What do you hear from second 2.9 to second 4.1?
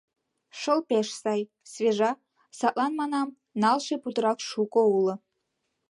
манам, налше